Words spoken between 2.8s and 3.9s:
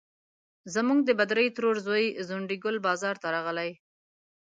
بازار ته راغلی.